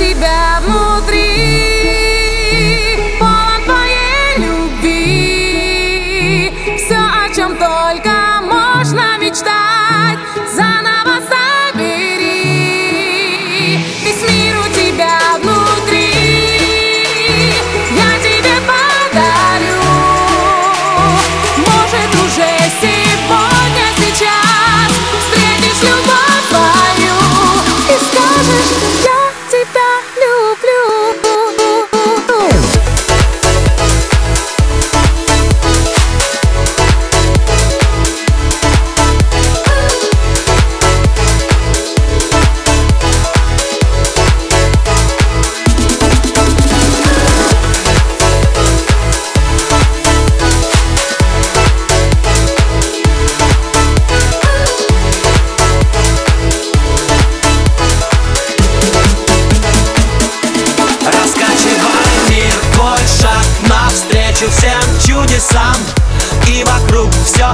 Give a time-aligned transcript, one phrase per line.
[0.00, 1.20] тебя внутри.
[3.20, 6.50] Полон твоей любви.
[6.78, 9.69] Все, о чем только можно мечтать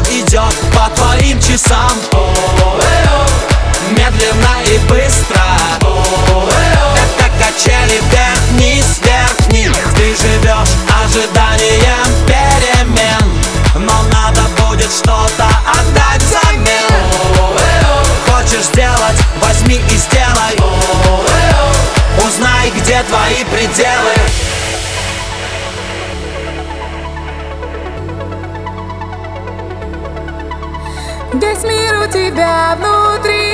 [0.05, 1.93] идет по твоим часам.
[3.91, 5.43] Медленно и быстро.
[5.81, 9.77] Это качели вверх-вниз, вверх-вниз.
[9.95, 13.41] Ты живешь ожиданием перемен
[13.75, 16.93] Но надо будет что-то отдать взамен.
[18.27, 20.57] Хочешь сделать, возьми и сделай.
[22.27, 24.15] Узнай, где твои пределы
[31.33, 33.46] Весь мир у тебя внутри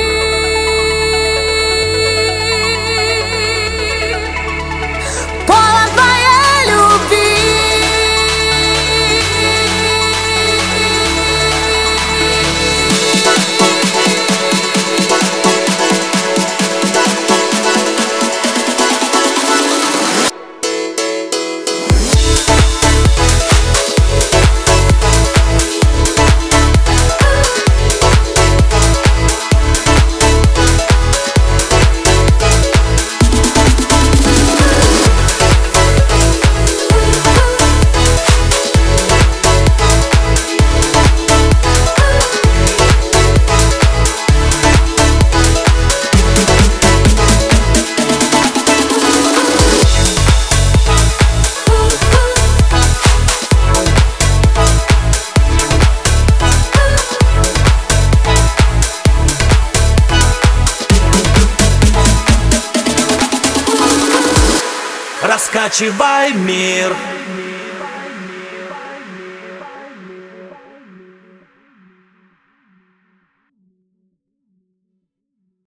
[65.33, 66.95] Раскачивай мир